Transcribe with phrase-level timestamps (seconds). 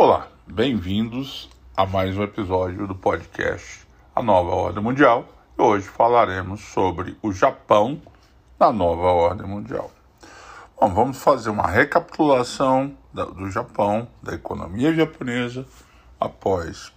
[0.00, 5.24] Olá, bem-vindos a mais um episódio do podcast A Nova Ordem Mundial.
[5.58, 8.00] Hoje falaremos sobre o Japão
[8.60, 9.90] na nova ordem mundial.
[10.80, 15.66] Bom, vamos fazer uma recapitulação do Japão, da economia japonesa
[16.20, 16.92] após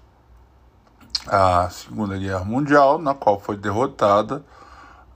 [1.26, 4.46] a Segunda Guerra Mundial, na qual foi derrotada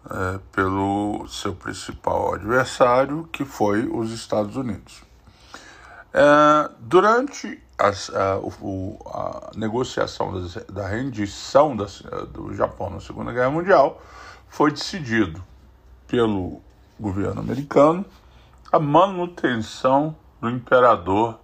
[0.09, 5.03] é, pelo seu principal adversário, que foi os Estados Unidos.
[6.11, 12.01] É, durante as, a, o, a, negociação das, da rendição das,
[12.31, 14.01] do Japão na Segunda Guerra Mundial,
[14.47, 15.43] foi decidido
[16.07, 16.61] pelo
[16.99, 18.05] governo americano
[18.71, 21.39] a manutenção do imperador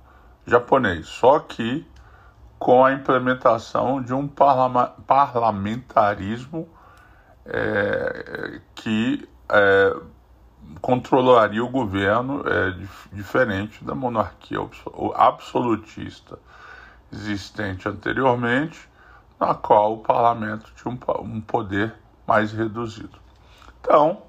[0.45, 1.85] japonês, só que
[2.57, 6.70] com a implementação de um parla parlamentarismo
[7.45, 9.95] é, que é,
[10.80, 12.75] controlaria o governo é,
[13.12, 14.59] diferente da monarquia
[15.16, 16.39] absolutista
[17.12, 18.89] existente anteriormente,
[19.39, 21.93] na qual o parlamento tinha um, poder
[22.26, 23.20] mais reduzido.
[23.81, 24.21] Então,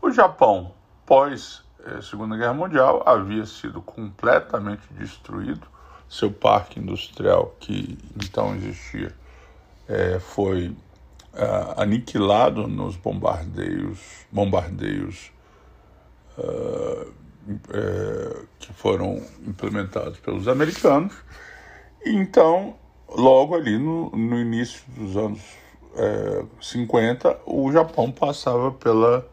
[0.00, 0.72] o Japão,
[1.04, 5.66] pós é, Segunda Guerra Mundial, havia sido completamente destruído.
[6.08, 9.14] Seu parque industrial, que então existia,
[9.88, 10.74] é, foi
[11.34, 15.30] é, aniquilado nos bombardeios, bombardeios
[16.38, 21.14] é, que foram implementados pelos americanos.
[22.04, 22.76] Então,
[23.08, 25.40] logo ali no, no início dos anos
[25.96, 29.28] é, 50, o Japão passava pela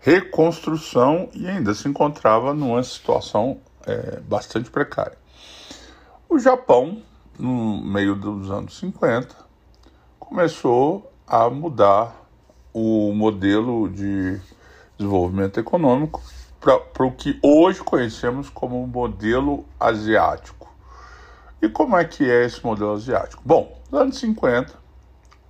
[0.00, 5.18] reconstrução e ainda se encontrava numa situação é, bastante precária.
[6.28, 7.02] O Japão,
[7.38, 9.34] no meio dos anos 50,
[10.18, 12.28] começou a mudar
[12.72, 14.40] o modelo de
[14.98, 16.20] desenvolvimento econômico
[16.60, 20.68] para o que hoje conhecemos como modelo asiático.
[21.62, 23.42] E como é que é esse modelo asiático?
[23.44, 24.74] Bom, nos anos 50,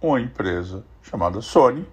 [0.00, 1.86] uma empresa chamada Sony,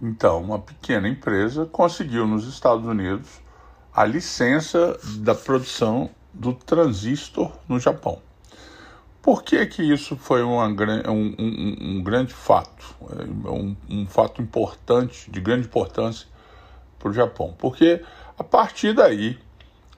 [0.00, 3.28] então uma pequena empresa, conseguiu nos Estados Unidos
[3.92, 8.22] a licença da produção do transistor no Japão.
[9.20, 14.40] Por que, que isso foi uma, um, um, um grande fato, é, um, um fato
[14.40, 16.26] importante, de grande importância
[16.98, 17.54] para o Japão?
[17.58, 18.02] Porque
[18.38, 19.38] a partir daí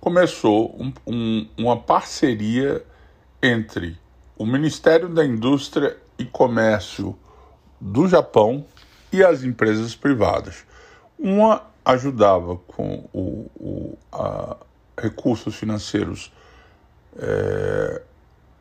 [0.01, 0.75] começou
[1.07, 2.85] um, uma parceria
[3.43, 3.99] entre
[4.37, 7.17] o Ministério da Indústria e Comércio
[7.81, 8.65] do Japão
[9.13, 10.65] e as empresas privadas.
[11.19, 14.57] Uma ajudava com o, o a,
[14.99, 16.33] recursos financeiros
[17.19, 18.03] é,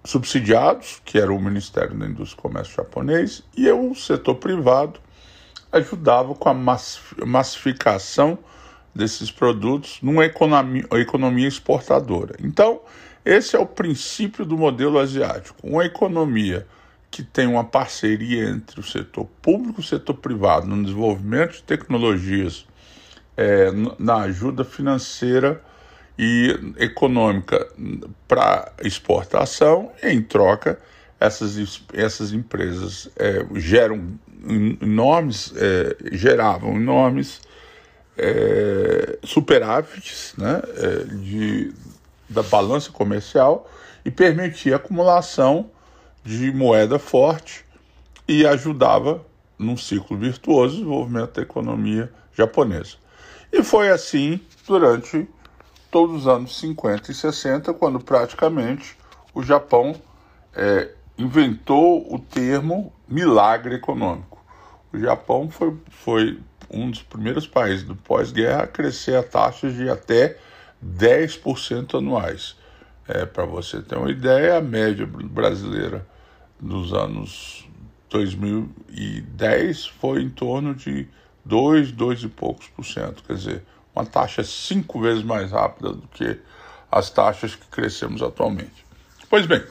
[0.03, 4.99] subsidiados, que era o Ministério da Indústria e Comércio japonês, e o setor privado
[5.71, 8.39] ajudava com a massificação
[8.93, 12.35] desses produtos numa economia, exportadora.
[12.39, 12.81] Então,
[13.23, 15.59] esse é o princípio do modelo asiático.
[15.63, 16.65] Uma economia
[17.11, 21.63] que tem uma parceria entre o setor público e o setor privado no desenvolvimento de
[21.63, 22.65] tecnologias,
[23.35, 25.63] é, na ajuda financeira
[26.21, 27.65] e econômica
[28.27, 30.77] para exportação, em troca,
[31.17, 34.19] essas, essas empresas é, geram
[34.81, 37.39] enormes, é, geravam enormes
[38.17, 41.73] é, superávites né, é, de,
[42.27, 43.71] da balança comercial
[44.03, 45.71] e permitia a acumulação
[46.21, 47.63] de moeda forte
[48.27, 49.25] e ajudava,
[49.57, 52.97] num ciclo virtuoso, o desenvolvimento da economia japonesa.
[53.53, 55.25] E foi assim durante
[55.91, 58.97] todos os anos 50 e 60, quando praticamente
[59.33, 59.95] o Japão
[60.53, 64.43] é, inventou o termo milagre econômico.
[64.91, 66.39] O Japão foi, foi
[66.69, 70.37] um dos primeiros países do pós-guerra a crescer a taxas de até
[70.83, 72.55] 10% anuais.
[73.07, 76.07] É, Para você ter uma ideia, a média brasileira
[76.59, 77.67] dos anos
[78.09, 81.07] 2010 foi em torno de
[81.45, 83.23] 2, 2 e poucos por cento.
[83.23, 83.65] Quer dizer,
[83.99, 86.39] uma taxa cinco vezes mais rápida do que
[86.91, 88.85] as taxas que crescemos atualmente.
[89.29, 89.63] Pois bem,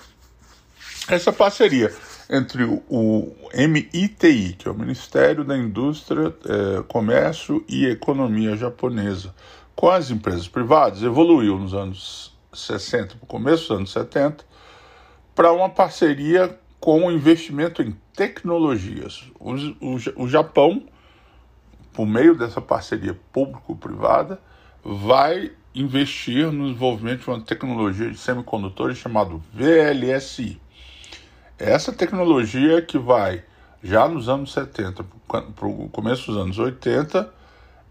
[1.09, 1.93] essa parceria
[2.31, 9.35] entre o, MITI, que é o Ministério da Indústria, eh, Comércio e Economia japonesa,
[9.75, 14.45] com as empresas privadas, evoluiu nos anos 60, no começo dos anos 70,
[15.35, 19.25] para uma parceria com o investimento em tecnologias.
[19.41, 20.83] O, o, o Japão,
[21.99, 24.41] por meio dessa parceria público-privada,
[24.85, 30.63] vai investir no desenvolvimento de uma tecnologia de semicondutores chamado VLSI.
[31.59, 33.43] Essa tecnologia que vai,
[33.83, 37.35] já nos anos 70, para o começo dos anos 80,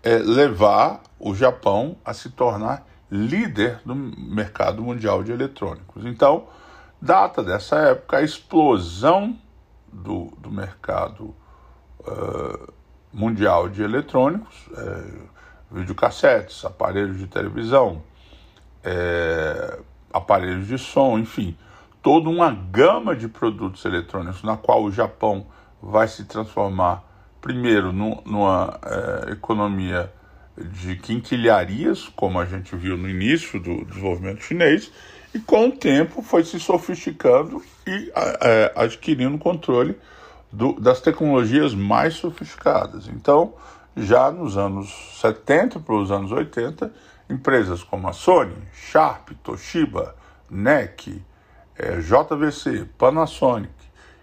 [0.02, 6.06] é levar o Japão a se tornar líder do mercado mundial de eletrônicos.
[6.06, 6.48] Então,
[7.02, 9.38] data dessa época a explosão
[9.92, 11.36] do, do mercado
[12.00, 12.77] uh,
[13.18, 15.04] mundial de eletrônicos, é,
[15.72, 18.04] videocassetes, aparelhos de televisão,
[18.84, 19.80] é,
[20.14, 21.58] aparelhos de som, enfim,
[22.02, 25.48] toda uma gama de produtos eletrônicos na qual o Japão
[25.82, 27.04] vai se transformar
[27.42, 30.14] primeiro no, numa é, economia
[30.58, 34.92] de quinquilharias, como a gente viu no início do desenvolvimento chinês,
[35.34, 38.12] e com o tempo foi se sofisticando e
[38.42, 39.98] é, adquirindo controle
[40.52, 43.08] do, das tecnologias mais sofisticadas.
[43.08, 43.54] Então,
[43.96, 46.94] já nos anos 70 para os anos 80,
[47.30, 50.16] empresas como a Sony, Sharp, Toshiba,
[50.50, 51.22] NEC,
[51.76, 53.74] é, JVC, Panasonic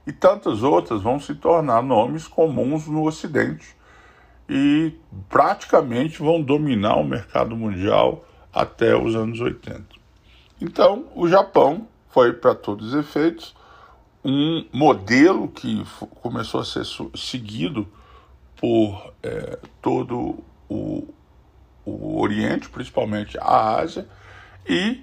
[0.07, 3.75] e tantas outras vão se tornar nomes comuns no Ocidente
[4.49, 4.93] e
[5.29, 9.85] praticamente vão dominar o mercado mundial até os anos 80.
[10.61, 13.55] Então, o Japão foi, para todos os efeitos,
[14.25, 15.85] um modelo que
[16.23, 16.85] começou a ser
[17.15, 17.87] seguido
[18.57, 21.07] por é, todo o,
[21.85, 24.09] o Oriente, principalmente a Ásia,
[24.67, 25.03] e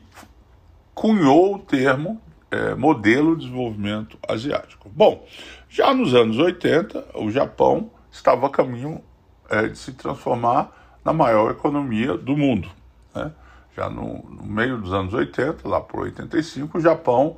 [0.95, 2.19] cunhou o termo
[2.49, 4.89] é, modelo de desenvolvimento asiático.
[4.89, 5.25] Bom,
[5.69, 9.01] já nos anos 80, o Japão estava a caminho
[9.49, 12.69] é, de se transformar na maior economia do mundo.
[13.13, 13.31] Né?
[13.75, 17.37] Já no, no meio dos anos 80, lá por 85, o Japão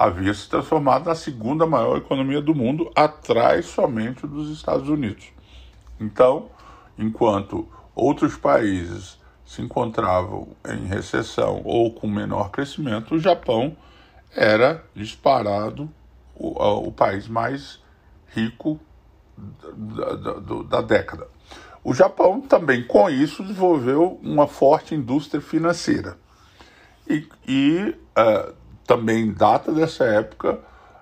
[0.00, 5.26] havia se transformado na segunda maior economia do mundo, atrás somente dos Estados Unidos.
[6.00, 6.48] Então,
[6.98, 13.76] enquanto outros países se encontravam em recessão ou com menor crescimento, o Japão
[14.34, 15.90] era disparado
[16.34, 17.78] o, o país mais
[18.28, 18.80] rico
[19.36, 21.28] da, da, da, década.
[21.84, 26.16] O Japão também, com isso, desenvolveu uma forte indústria financeira.
[27.06, 30.58] E, e uh, também data dessa época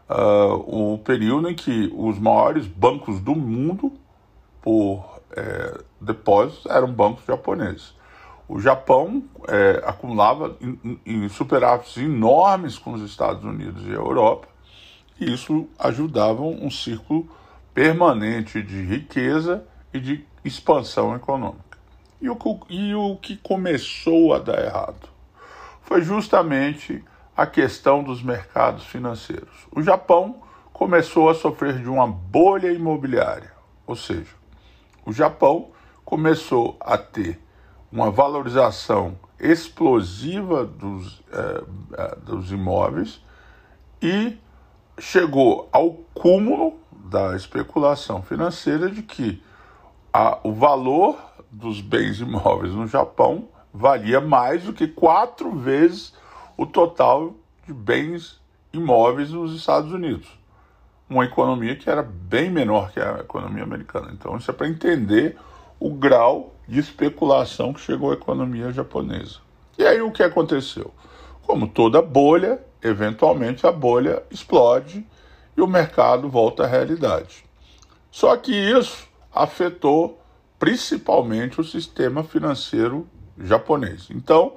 [0.09, 3.93] uh, o período em que os maiores bancos do mundo
[4.63, 7.95] por é, depósitos eram bancos japoneses.
[8.49, 14.49] O Japão é, acumulava em, em superávites enormes com os Estados Unidos e a Europa,
[15.21, 17.29] e isso ajudava um círculo
[17.75, 21.79] permanente de riqueza e de expansão econômica.
[22.21, 22.37] E o,
[22.69, 25.09] e o que começou a dar errado
[25.83, 27.05] foi justamente
[27.39, 29.69] a questão dos mercados financeiros.
[29.71, 30.43] O Japão
[30.73, 33.53] começou a sofrer de uma bolha imobiliária,
[33.87, 34.35] ou seja,
[35.07, 35.71] o Japão
[36.05, 37.41] começou a ter
[37.93, 41.65] uma valorização explosiva dos, eh,
[41.97, 43.25] eh, dos imóveis
[44.03, 44.37] e
[44.99, 49.41] chegou ao cúmulo da especulação financeira de que
[50.13, 51.17] a, o valor
[51.53, 56.13] dos bens imóveis no Japão valia mais do que quatro vezes
[56.59, 57.35] o total
[57.65, 58.41] de bens
[58.73, 60.29] imóveis nos Estados Unidos.
[61.09, 64.11] Uma economia que era bem menor que a economia americana.
[64.13, 65.39] Então, isso é para entender
[65.79, 69.39] o grau de especulação que chegou à economia japonesa.
[69.79, 70.93] E aí o que aconteceu?
[71.43, 75.07] Como toda bolha, eventualmente a bolha explode
[75.57, 77.45] e o mercado volta à realidade.
[78.11, 80.21] Só que isso afetou
[80.59, 83.07] principalmente o sistema financeiro
[83.39, 84.09] japonês.
[84.11, 84.57] Então,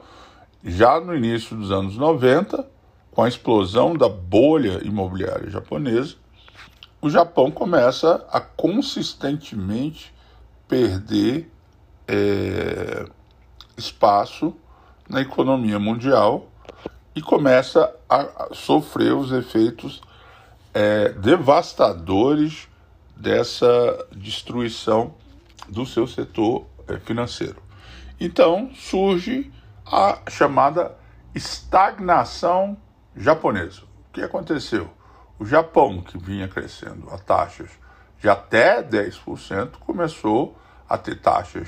[0.64, 2.68] já no início dos anos 90,
[3.12, 6.16] com a explosão da bolha imobiliária japonesa,
[7.02, 10.14] o Japão começa a consistentemente
[10.68, 11.52] perder
[12.08, 13.06] é,
[13.76, 14.56] espaço
[15.10, 16.48] na economia mundial
[17.16, 20.02] e começa a sofrer os efeitos
[20.74, 22.70] é, devastadores
[23.16, 25.16] dessa destruição
[25.68, 27.62] do seu setor é, financeiro.
[28.20, 29.52] Então surge
[29.92, 30.98] a chamada
[31.36, 32.78] estagnação
[33.16, 33.82] japonesa.
[33.82, 34.90] O que aconteceu?
[35.38, 37.70] O Japão, que vinha crescendo a taxas
[38.18, 40.58] de até 10%, começou
[40.88, 41.68] a ter taxas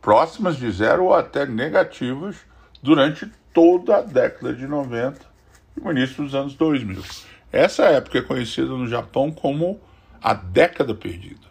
[0.00, 2.36] próximas de zero ou até negativas
[2.80, 5.20] durante toda a década de 90
[5.76, 7.02] e o início dos anos 2000.
[7.50, 9.80] Essa época é conhecida no Japão como
[10.22, 11.46] a década perdida.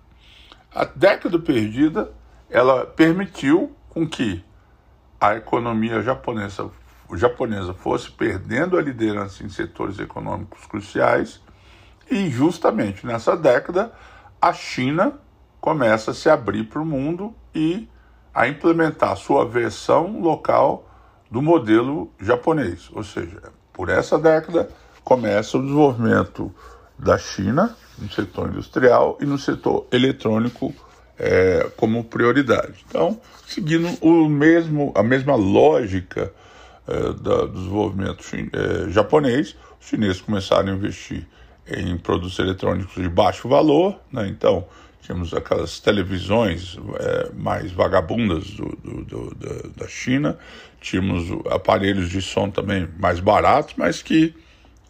[0.73, 2.11] A década perdida,
[2.49, 4.43] ela permitiu com que
[5.21, 6.71] a economia japonesa,
[7.13, 11.39] japonesa fosse perdendo a liderança em setores econômicos cruciais
[12.09, 13.93] e justamente nessa década
[14.41, 15.13] a China
[15.59, 17.87] começa a se abrir para o mundo e
[18.33, 20.89] a implementar sua versão local
[21.29, 22.89] do modelo japonês.
[22.91, 23.39] Ou seja,
[23.71, 24.69] por essa década
[25.03, 26.51] começa o desenvolvimento
[26.97, 30.73] da China no setor industrial e no setor eletrônico
[31.21, 32.83] é, como prioridade.
[32.89, 36.33] Então, seguindo o mesmo, a mesma lógica
[36.87, 41.27] é, da, do desenvolvimento é, japonês, os chineses começaram a investir
[41.67, 44.27] em produtos eletrônicos de baixo valor, né?
[44.27, 44.65] então
[44.99, 50.37] tínhamos aquelas televisões é, mais vagabundas do, do, do, da China,
[50.79, 54.33] tínhamos aparelhos de som também mais baratos, mas que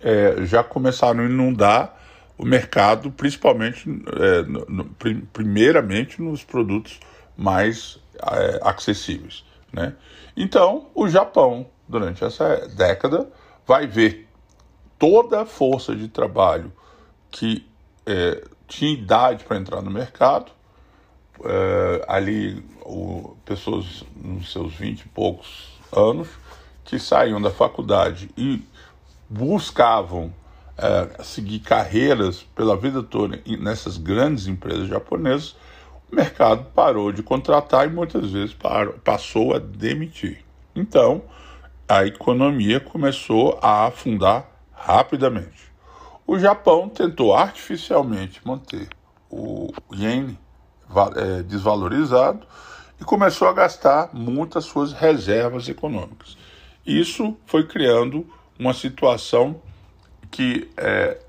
[0.01, 2.00] é, já começaram a inundar
[2.41, 4.85] o mercado, principalmente, é, no,
[5.31, 6.99] primeiramente nos produtos
[7.37, 9.45] mais é, acessíveis.
[9.71, 9.93] Né?
[10.35, 13.29] Então, o Japão, durante essa década,
[13.65, 14.27] vai ver
[14.97, 16.73] toda a força de trabalho
[17.29, 17.63] que
[18.07, 20.51] é, tinha idade para entrar no mercado,
[21.45, 26.27] é, ali o, pessoas nos seus vinte e poucos anos,
[26.85, 28.63] que saíam da faculdade e
[29.29, 30.33] buscavam
[30.81, 35.55] é, seguir carreiras pela vida toda nessas grandes empresas japonesas,
[36.11, 40.43] o mercado parou de contratar e muitas vezes parou, passou a demitir.
[40.75, 41.21] Então,
[41.87, 45.71] a economia começou a afundar rapidamente.
[46.25, 48.87] O Japão tentou artificialmente manter
[49.29, 50.37] o iene
[51.15, 52.45] é, desvalorizado
[52.99, 56.37] e começou a gastar muitas suas reservas econômicas.
[56.85, 59.61] Isso foi criando uma situação
[60.31, 61.19] que é,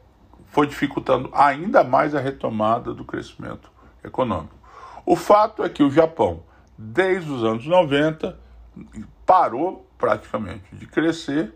[0.47, 3.71] foi dificultando ainda mais a retomada do crescimento
[4.03, 4.57] econômico.
[5.05, 6.45] O fato é que o Japão,
[6.79, 8.39] desde os anos 90,
[9.27, 11.53] parou praticamente de crescer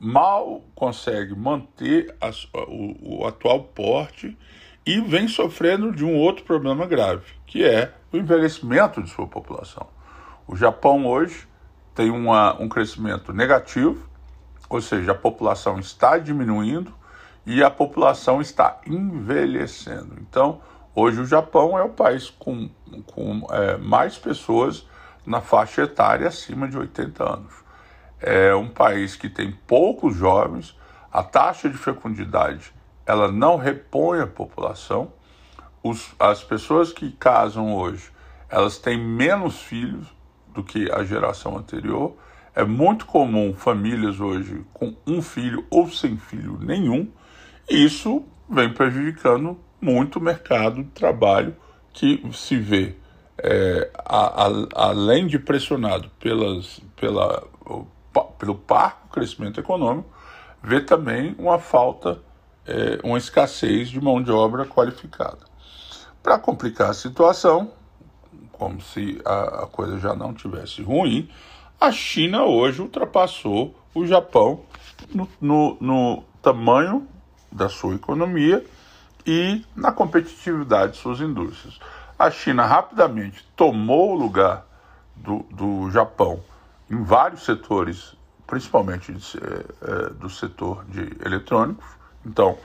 [0.00, 2.14] mal consegue manter
[2.68, 4.36] o, o atual porte
[4.84, 9.86] e vem sofrendo de um outro problema grave, que é o envelhecimento de sua população.
[10.46, 11.48] O Japão hoje
[11.94, 14.06] tem uma, um crescimento negativo,
[14.74, 16.92] ou seja, a população está diminuindo
[17.46, 20.16] e a população está envelhecendo.
[20.20, 20.60] Então,
[20.94, 22.68] hoje o Japão é o país com,
[23.06, 24.86] com é, mais pessoas
[25.26, 27.64] na faixa etária acima de 80 anos
[28.24, 30.74] é um país que tem poucos jovens,
[31.12, 32.72] a taxa de fecundidade
[33.06, 35.12] ela não repõe a população,
[35.82, 38.10] Os, as pessoas que casam hoje
[38.48, 40.06] elas têm menos filhos
[40.48, 42.16] do que a geração anterior.
[42.54, 47.08] É muito comum famílias hoje com um filho ou sem filho nenhum,
[47.68, 51.56] e isso vem prejudicando muito o mercado de trabalho
[51.92, 52.94] que se vê,
[53.38, 54.50] é, a, a,
[54.88, 57.44] além de pressionado pelas, pela,
[58.38, 60.08] pelo parco crescimento econômico,
[60.62, 62.20] vê também uma falta,
[62.66, 65.40] é, uma escassez de mão de obra qualificada.
[66.22, 67.72] Para complicar a situação,
[68.52, 71.28] como se a, a coisa já não tivesse ruim,
[71.80, 74.62] a China hoje ultrapassou o Japão
[75.14, 77.06] no, no, no tamanho
[77.50, 78.64] da sua economia
[79.26, 81.78] e na competitividade de suas indústrias.
[82.18, 84.66] A China rapidamente tomou o lugar
[85.16, 86.40] do, do Japão
[86.90, 88.16] em vários setores,
[88.46, 91.86] principalmente de, é, do setor de eletrônicos.
[92.24, 92.58] Então,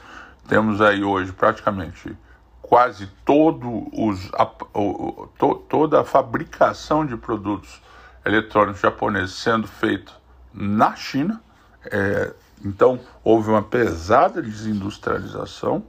[0.48, 2.16] temos aí hoje praticamente
[2.62, 4.48] quase todo os, a,
[4.78, 7.82] o, to, toda a fabricação de produtos
[8.25, 10.11] eletrônicos japoneses sendo feita
[10.53, 11.41] na China.
[11.85, 12.33] É,
[12.63, 15.83] então, houve uma pesada desindustrialização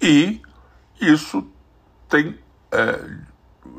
[0.00, 0.40] e
[1.00, 1.48] isso
[2.08, 2.38] tem
[2.72, 3.00] é,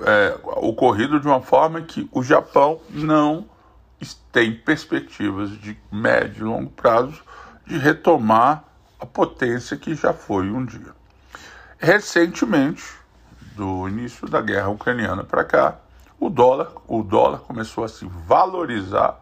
[0.03, 3.49] é, ocorrido de uma forma que o Japão não
[4.31, 7.21] tem perspectivas de médio e longo prazo
[7.67, 8.63] de retomar
[8.99, 10.93] a potência que já foi um dia.
[11.77, 12.83] Recentemente,
[13.55, 15.79] do início da guerra ucraniana para cá,
[16.21, 19.19] o dólar, o dólar começou a se valorizar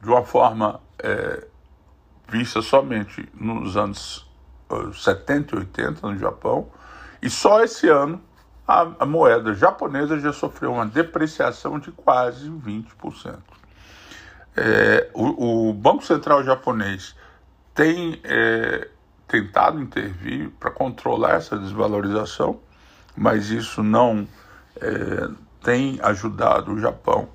[0.00, 1.46] de uma forma é,
[2.28, 4.28] vista somente nos anos
[4.92, 6.68] 70 e 80 no Japão,
[7.22, 8.20] e só esse ano
[8.66, 13.38] a, a moeda japonesa já sofreu uma depreciação de quase 20%.
[14.56, 17.14] É, o, o, Banco Central japonês
[17.72, 18.88] tem é,
[19.28, 22.58] tentado intervir para controlar essa desvalorização,
[23.16, 24.26] mas isso não
[24.80, 25.28] é,
[25.62, 27.28] tem ajudado o Japão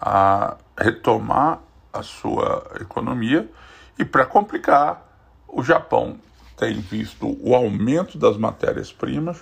[0.00, 1.60] a retomar
[1.92, 3.50] a sua economia.
[3.98, 5.06] E para complicar,
[5.46, 6.18] o Japão
[6.56, 9.40] tem visto o aumento das matérias-primas,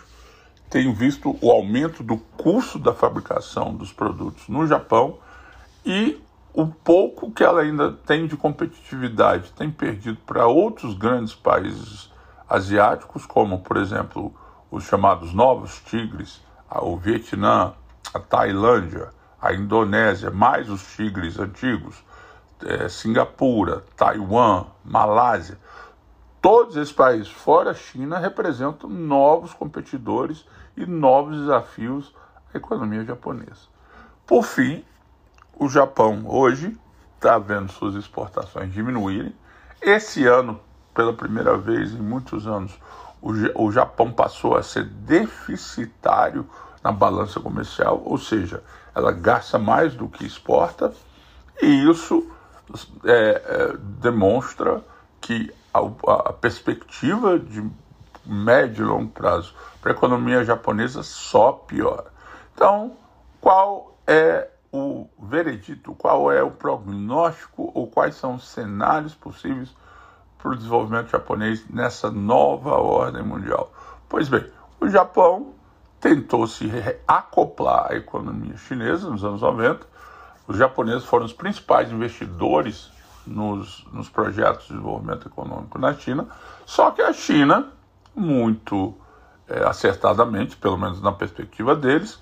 [0.69, 5.19] tem visto o aumento do custo da fabricação dos produtos no Japão
[5.85, 6.21] e
[6.53, 12.11] o pouco que ela ainda tem de competitividade tem perdido para outros grandes países
[12.49, 14.35] asiáticos, como, por exemplo,
[14.71, 17.75] os chamados novos tigres, o Vietnã,
[18.17, 22.03] a Tailândia, a Indonésia, mais os tigres antigos,
[22.65, 25.59] é, Singapura, Taiwan, Malásia.
[26.41, 30.47] Todos esses países, fora a China, representam novos competidores
[30.77, 32.15] e novos desafios
[32.53, 33.69] a economia japonesa.
[34.27, 34.85] Por fim,
[35.59, 36.77] o Japão hoje
[37.17, 39.35] está vendo suas exportações diminuírem.
[39.83, 40.61] Esse ano,
[40.95, 42.79] pela primeira vez em muitos anos,
[43.21, 46.49] o Japão passou a ser deficitário
[46.87, 48.63] na balança comercial, ou seja,
[48.95, 50.93] ela gasta mais do que exporta,
[51.61, 52.31] e isso
[53.05, 54.85] é, é, demonstra
[55.21, 57.69] que a, a, perspectiva de
[58.25, 59.53] médio e longo prazo
[59.83, 62.07] para a economia japonesa só piora.
[62.55, 62.97] Então,
[63.41, 69.75] qual é o veredito, qual é o prognóstico ou quais são os cenários possíveis
[70.39, 73.73] para o desenvolvimento japonês nessa nova ordem mundial?
[74.09, 74.47] Pois bem,
[74.81, 75.56] o Japão
[76.01, 76.71] tentou se
[77.07, 79.87] acoplar à economia chinesa nos anos 90.
[80.47, 82.91] Os japoneses foram os principais investidores
[83.27, 86.29] nos, nos projetos de desenvolvimento econômico na China,
[86.65, 87.73] só que a China,
[88.15, 88.95] muito
[89.49, 92.21] é, acertadamente, pelo menos na perspectiva deles,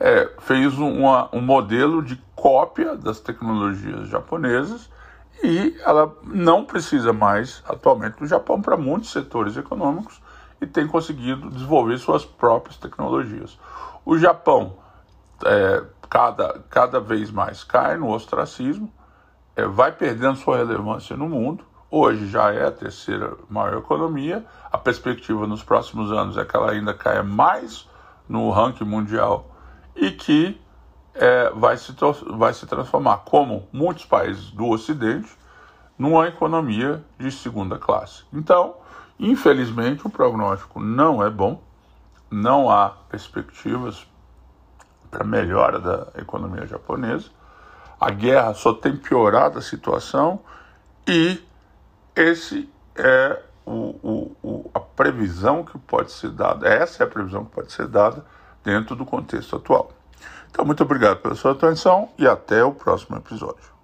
[0.00, 4.88] é, fez uma, um modelo de cópia das tecnologias japonesas
[5.42, 10.20] e ela não precisa mais atualmente do Japão para muitos setores econômicos
[10.60, 13.58] e tem conseguido desenvolver suas próprias tecnologias.
[14.04, 14.76] O Japão
[15.44, 18.92] é, cada, cada vez mais cai no ostracismo,
[19.54, 21.64] é, vai perdendo sua relevância no mundo.
[21.90, 24.44] Hoje já é a terceira maior economia.
[24.70, 27.88] A perspectiva nos próximos anos é que ela ainda caia mais
[28.28, 29.54] no ranking mundial
[29.96, 30.60] e que
[31.14, 31.94] é, vai, se,
[32.36, 35.28] vai se transformar, como muitos países do Ocidente,
[35.98, 38.22] numa economia de segunda classe.
[38.32, 38.76] Então,
[39.18, 41.62] infelizmente, o prognóstico não é bom,
[42.30, 44.06] não há perspectivas
[45.10, 47.30] para melhora da economia japonesa.
[48.00, 50.40] A guerra só tem piorado a situação
[51.06, 51.42] e
[52.14, 53.72] esse é o,
[54.02, 57.86] o, o, a previsão que pode ser dada, essa é a previsão que pode ser
[57.86, 58.24] dada
[58.62, 59.92] dentro do contexto atual.
[60.50, 63.77] Então, muito obrigado pela sua atenção e até o próximo episódio.